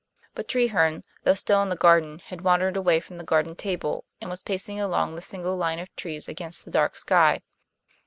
But 0.33 0.47
Treherne, 0.47 1.03
though 1.25 1.35
still 1.35 1.61
in 1.61 1.69
the 1.69 1.75
garden, 1.75 2.17
had 2.25 2.41
wandered 2.41 2.75
away 2.75 2.99
from 2.99 3.19
the 3.19 3.23
garden 3.23 3.55
table, 3.55 4.03
and 4.19 4.31
was 4.31 4.41
pacing 4.41 4.79
along 4.79 5.13
the 5.13 5.21
single 5.21 5.55
line 5.57 5.77
of 5.77 5.95
trees 5.95 6.27
against 6.27 6.65
the 6.65 6.71
dark 6.71 6.97
sea. 6.97 7.43